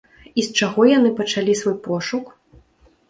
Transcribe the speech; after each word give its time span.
І 0.39 0.45
з 0.45 0.53
чаго 0.59 0.87
яны 0.97 1.11
пачалі 1.21 1.57
свой 1.63 1.77
пошук? 1.89 2.37